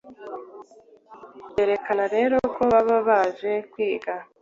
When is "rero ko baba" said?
2.15-2.97